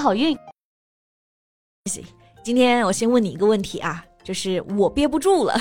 [0.00, 0.36] 好运！
[2.42, 4.04] 今天我先问你一个问题啊。
[4.24, 5.58] 就是我憋不住了，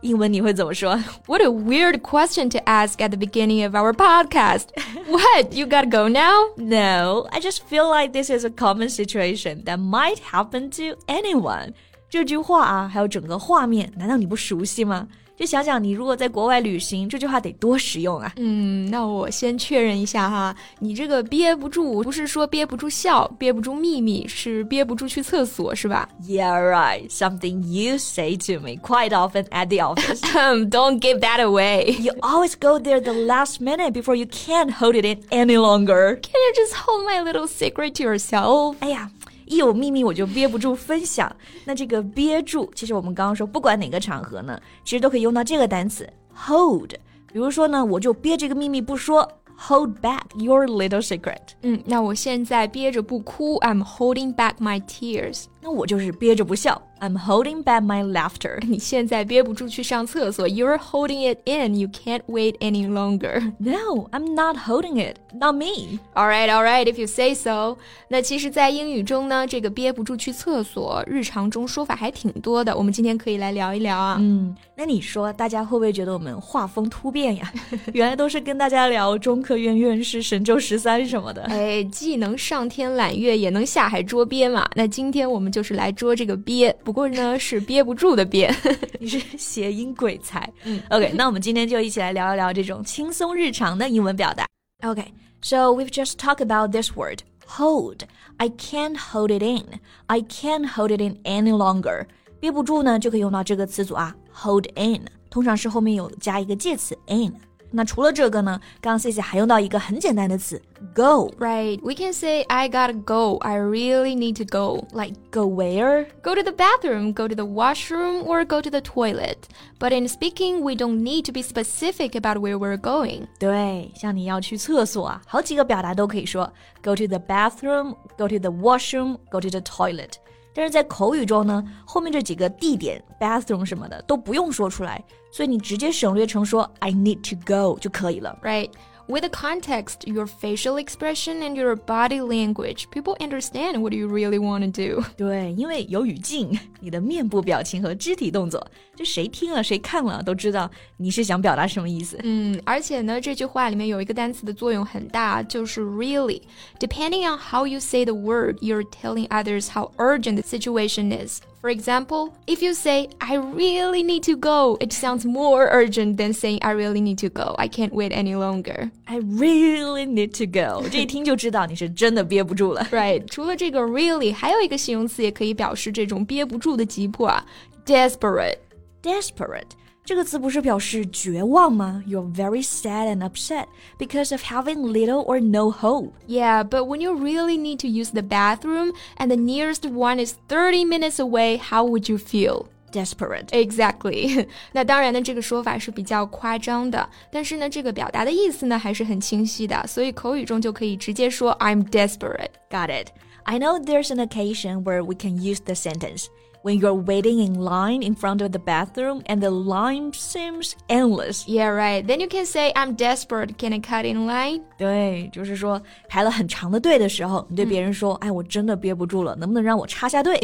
[0.00, 0.98] 英文你会怎么说？
[1.28, 4.70] What a weird question to ask at the beginning of our podcast.
[5.06, 5.54] what?
[5.54, 6.50] You gotta go now?
[6.56, 11.74] No, I just feel like this is a common situation that might happen to anyone.
[12.10, 15.06] 这句话啊，还有整个画面，难道你不熟悉吗？
[15.36, 18.32] 就想想你如果在国外旅行，这句话得多实用啊！
[18.38, 26.08] 嗯，那我先确认一下哈，你这个憋不住，不是说憋不住笑，憋不住秘密，是憋不住去厕所，是吧？
[26.26, 27.08] Yeah, right.
[27.08, 30.20] Something you say to me quite often at the office.
[30.68, 31.96] Don't give that away.
[32.00, 36.18] You always go there the last minute before you can't hold it in any longer.
[36.20, 38.74] Can you just hold my little secret to yourself?
[38.80, 39.08] 哎呀。
[39.45, 41.33] 一有秘密我就憋不住分享。
[41.65, 46.91] 那这个憋住，其实我们刚刚说，不管哪个场合呢，其实都可以用到这个单词 hold。
[47.31, 49.27] 比如说呢，我就憋这个秘密不说
[49.57, 51.39] ，hold back your little secret。
[51.61, 55.45] 嗯，那我现在憋着不哭，I'm holding back my tears。
[55.63, 56.81] 那我就是憋着不笑。
[56.99, 58.59] I'm holding back my laughter.
[58.67, 60.47] 你现在憋不住去上厕所。
[60.47, 61.75] You're holding it in.
[61.77, 63.51] You can't wait any longer.
[63.57, 65.17] No, I'm not holding it.
[65.33, 65.99] Not me.
[66.13, 66.85] All right, all right.
[66.85, 67.77] If you say so.
[68.07, 72.75] 那其实，在英语中呢，这个憋不住去厕所，日常中说法还挺多的。
[72.77, 74.17] 我们今天可以来聊一聊啊。
[74.21, 77.51] 嗯，那你说大家会不会觉得我们画风突变呀？
[77.91, 81.41] 原来都是跟大家聊中科院院士神舟十三什么的。
[81.43, 84.65] 哎，既能上天揽月，也能下海捉鳖嘛。
[84.75, 86.75] 那今天我们就是来捉这个鳖。
[86.83, 88.53] 不过呢，是憋不住的憋，
[88.99, 90.51] 你是谐音鬼才。
[90.63, 94.47] 嗯，OK，那我们今天就一起来聊一聊这种轻松日常的英文表达。
[94.81, 97.99] OK，so we've just talked about this word hold.
[98.37, 99.79] I can't hold it in.
[100.07, 102.07] I can't hold it in any longer.
[102.39, 107.33] 憋不住呢，就可以用到这个词组啊，hold in，通常是后面有加一个介词 in。
[107.72, 110.58] 那除了这个呢，刚刚 C C 还用到一个很简单的词
[110.94, 113.36] go。Right, we can say I gotta go.
[113.40, 114.86] I really need to go.
[114.92, 116.06] Like go where?
[116.22, 119.36] Go to the bathroom, go to the washroom, or go to the toilet.
[119.78, 123.26] But in speaking, we don't need to be specific about where we're going.
[123.38, 126.50] 对，像你要去厕所啊，好几个表达都可以说
[126.82, 130.12] go to the bathroom, go to the washroom, go to the toilet。
[130.53, 138.37] 但是在口语中呢，后面这几个地点 bathroom 什么的都不用说出来，所以你直接省略成说 I need to go 就可以了。
[138.43, 138.69] Right.
[139.10, 144.38] With the context, your facial expression and your body language, people understand what you really
[144.38, 145.02] want to do.
[145.16, 148.62] 对，因为有语境，你的面部表情和肢体动作，
[148.94, 152.18] 就谁听了谁看了都知道你是想表达什么意思。
[152.22, 156.42] 嗯，而且呢，这句话里面有一个单词的作用很大，就是 really.
[156.78, 161.40] Depending on how you say the word, you're telling others how urgent the situation is.
[161.62, 166.32] For example, if you say, I really need to go, it sounds more urgent than
[166.32, 167.56] saying, I really need to go.
[167.58, 168.90] I can't wait any longer.
[169.06, 170.88] I really need to go.
[170.88, 172.86] 这一听就知道你是真的憋不住了。
[172.92, 173.26] Right.
[173.26, 177.44] 除 了这个 really，还有一个形容词也可以表示这种憋不住的急迫啊，
[177.84, 179.70] desperate。Desperate
[180.04, 182.02] 这个词不是表示绝望吗？
[182.06, 183.66] You're very sad and upset
[183.98, 186.12] because of having little or no hope.
[186.26, 190.36] Yeah, but when you really need to use the bathroom and the nearest one is
[190.48, 192.68] 30 minutes away, how would you feel?
[192.90, 193.48] Desperate.
[193.50, 194.48] Exactly.
[194.72, 202.52] 那当然呢，这个说法是比较夸张的，但是呢，这个表达的意思呢还是很清晰的，所以口语中就可以直接说 I'm desperate.
[202.70, 203.08] Got it.
[203.44, 206.28] I know there's an occasion where we can use the sentence
[206.62, 211.46] when you're waiting in line in front of the bathroom and the line seems endless.
[211.46, 212.04] Yeah, right.
[212.04, 213.56] Then you can say, I'm desperate.
[213.58, 214.62] Can I cut in line?
[214.76, 220.38] 对，就是说排了很长的队的时候，你对别人说：“哎，我真的憋不住了，能不能让我插下队？”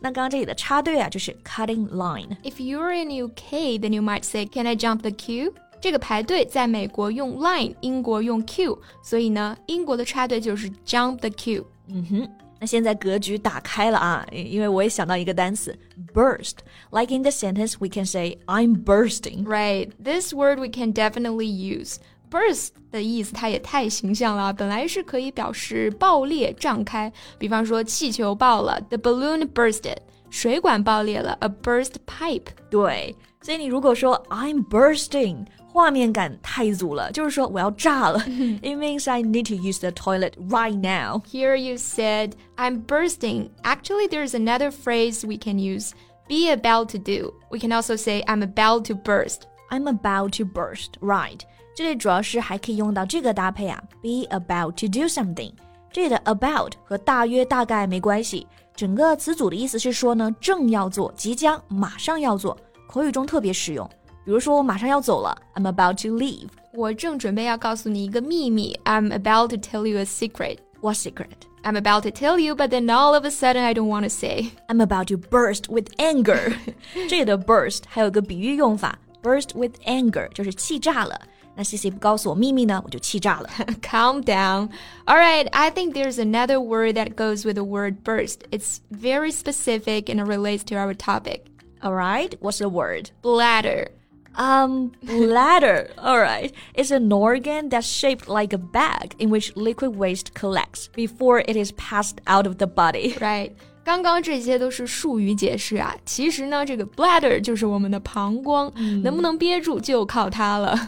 [0.00, 2.36] 那刚刚这里的插队啊，就是 cutting line.
[2.42, 5.52] If you're in UK, then you might say, Can I jump the queue?
[5.80, 11.64] 这个排队在美国用 line，英国用 queue，所以呢，英国的插队就是 jump the queue。
[11.88, 12.28] 嗯哼。
[12.64, 15.74] 那现在格局打开了啊，因为我也想到一个单词
[16.12, 19.44] burst。Like in the sentence, we can say I'm bursting.
[19.44, 21.96] Right, this word we can definitely use.
[22.30, 29.96] Burst 的意思它也太形象了，本来是可以表示爆裂、胀开，比方说气球爆了，the balloon bursted；
[30.28, 32.46] 水管爆裂了，a burst pipe。
[32.70, 35.46] 对，所以你如果说 I'm bursting。
[35.74, 38.18] 画面感太足了，就是说我要炸了。
[38.18, 41.22] It means I need to use the toilet right now.
[41.30, 43.50] Here you said I'm bursting.
[43.62, 45.92] Actually, there's another phrase we can use.
[46.28, 47.34] Be about to do.
[47.50, 49.42] We can also say I'm about to burst.
[49.70, 50.92] I'm about to burst.
[51.00, 51.40] Right.
[51.76, 55.52] 这里主要是还可以用到这个搭配啊，be about to do something。
[55.92, 58.46] 这里的 about 和大约、大概没关系，
[58.76, 62.56] 整个词组的意思是说呢，正要做，即将，马上要做，
[62.88, 63.88] 口语中特别实用。
[64.24, 66.48] 比如说，我马上要走了，I'm about to leave。
[66.72, 71.48] 我正准备要告诉你一个秘密，I'm about to tell you a secret。What secret?
[71.62, 74.08] I'm about to tell you, but then all of a sudden I don't want to
[74.08, 74.52] say.
[74.68, 76.54] I'm about to burst with anger.
[77.08, 81.20] 这里的 burst 还有个比喻用法，burst with anger 就是气炸了。
[81.56, 83.50] 那 C C 不告诉我秘密呢，我就气炸了。
[83.82, 84.70] Calm down.
[85.04, 88.42] All right, I think there's another word that goes with the word burst.
[88.50, 91.40] It's very specific and it relates to our topic.
[91.82, 93.10] All right, what's the word?
[93.22, 93.88] Bladder.
[94.36, 95.90] Um, bladder.
[95.98, 96.52] All right.
[96.74, 101.56] It's an organ that's shaped like a bag in which liquid waste collects before it
[101.56, 103.14] is passed out of the body.
[103.18, 103.52] Right.
[103.82, 110.78] 刚刚这些都是术语解释啊，其实呢，这个 bladder 就是我们的膀胱，嗯、能不能憋住就靠它了。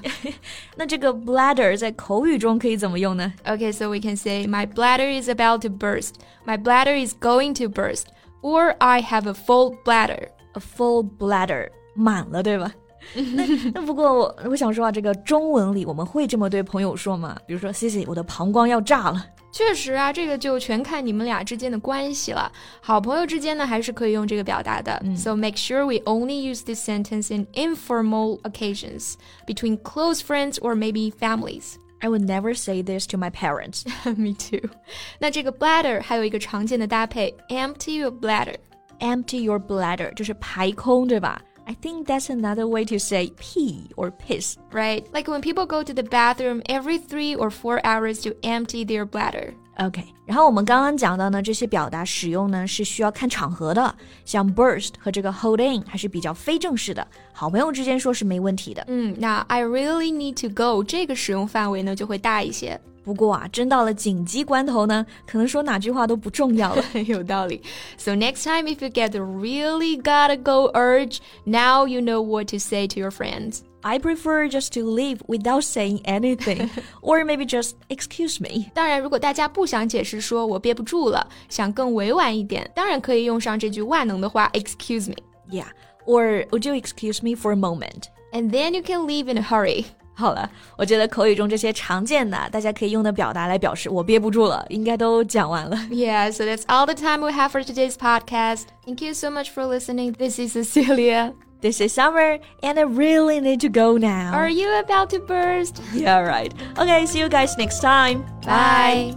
[0.77, 3.33] 那这个 bladder 在口语中可以怎么用呢？
[3.45, 6.17] Okay, so we can say my bladder is about to burst.
[6.47, 8.05] My bladder is going to burst.
[8.41, 10.29] Or I have a full bladder.
[10.53, 12.73] A full bladder 满了，对吧？
[13.14, 17.38] 那那不过我我想说啊，这个中文里我们会这么对朋友说吗？
[17.46, 19.26] 比如说，Cici，我的膀胱要炸了。
[19.52, 22.52] 确实啊，这个就全看你们俩之间的关系了。
[22.82, 25.02] 好朋友之间呢，还是可以用这个表达的。
[25.04, 29.14] 嗯、so make sure we only use this sentence in informal occasions
[29.48, 31.76] between close friends or maybe families.
[32.02, 33.84] I would never say this to my parents.
[34.16, 34.70] Me too.
[35.18, 38.56] 那这个 bladder 还有一个常见的搭配，empty your bladder。
[39.00, 44.58] Empty your bladder 就是排空，对吧？I think that's another way to say pee or piss.
[44.72, 48.86] Right, like when people go to the bathroom every three or four hours to empty
[48.86, 49.54] their bladder.
[49.79, 53.95] OK，然后我们刚刚讲到呢，这些表达使用呢是需要看场合的，
[54.25, 58.85] 像 burst 和这个 hold in 还是比较非正式的，好朋友之间说是没问题的。
[58.89, 62.79] 嗯，那 I really need to go 这个使用范围呢就会大一些。
[63.03, 66.85] 不过啊，真到了紧急关头呢，可能说哪句话都不重要了。
[67.07, 67.61] 有道理。
[67.97, 72.59] So next time if you get the really gotta go urge, now you know what to
[72.59, 73.63] say to your friends.
[73.87, 76.71] I prefer just to leave without saying anything,
[77.01, 78.71] or maybe just excuse me.
[78.73, 85.17] 当然，如果大家不想解释说我憋不住了，想更委婉一点，当然可以用上这句万能的话，excuse me.
[85.51, 85.67] Yeah,
[86.07, 88.05] or would you excuse me for a moment?
[88.33, 89.87] And then you can leave in a hurry.
[90.15, 95.77] 好了，我觉得口语中这些常见的大家可以用的表达来表示我憋不住了，应该都讲完了。
[95.91, 98.67] Yeah, so that's all the time we have for today's podcast.
[98.87, 100.13] Thank you so much for listening.
[100.13, 101.33] This is Cecilia.
[101.60, 104.32] This is Summer, and I really need to go now.
[104.32, 105.82] Are you about to burst?
[105.92, 106.52] Yeah, right.
[106.78, 108.24] Okay, see you guys next time.
[108.46, 109.16] Bye.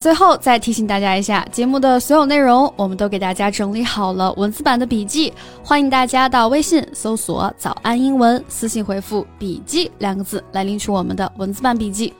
[0.00, 5.32] 最后再提醒大家一下，节目的所有内容我们都给大家整理好了文字版的笔记，
[5.64, 12.14] 欢迎大家到微信搜索“早安英文”，私信回复“笔记”两个字来领取我们的文字版笔记。